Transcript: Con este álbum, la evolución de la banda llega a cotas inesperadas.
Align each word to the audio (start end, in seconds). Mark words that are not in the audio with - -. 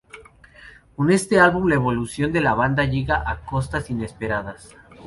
Con 0.95 1.11
este 1.11 1.39
álbum, 1.39 1.67
la 1.67 1.75
evolución 1.75 2.33
de 2.33 2.41
la 2.41 2.55
banda 2.55 2.85
llega 2.85 3.17
a 3.23 3.45
cotas 3.45 3.91
inesperadas. 3.91 4.75